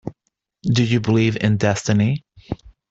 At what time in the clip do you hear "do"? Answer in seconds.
0.63-0.83